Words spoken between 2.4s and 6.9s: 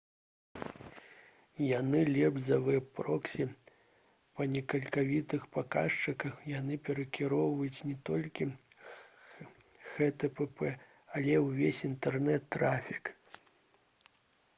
за вэб-проксі па некалькіх паказчыках яны